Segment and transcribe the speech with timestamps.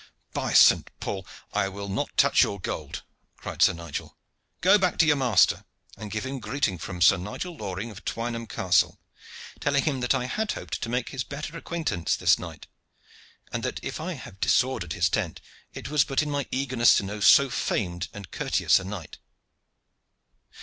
[0.33, 1.27] "By Saint Paul!
[1.53, 3.03] I will not touch your gold,"
[3.37, 4.17] cried Sir Nigel.
[4.61, 5.63] "Go back to your master
[5.95, 8.99] and give him greeting from Sir Nigel Loring of Twynham Castle,
[9.59, 12.65] telling him that I had hoped to make his better acquaintance this night,
[13.53, 15.39] and that, if I have disordered his tent,
[15.71, 19.19] it was but in my eagerness to know so famed and courteous a knight.